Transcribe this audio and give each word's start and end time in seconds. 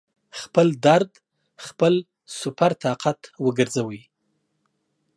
خپل 0.41 0.67
درد 0.85 1.11
خپل 1.67 1.93
سُوپر 2.39 2.71
طاقت 2.83 3.19
وګرځوئ 3.45 4.01